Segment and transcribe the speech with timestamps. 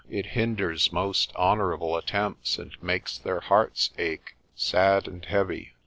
[0.09, 5.73] It hinders most honourable attempts, and makes their hearts ache, sad and heavy.